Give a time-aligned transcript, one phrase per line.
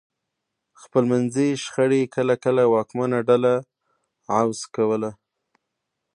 [0.81, 3.53] خپلمنځي شخړې کله کله واکمنه ډله
[4.39, 5.11] عوض کوله.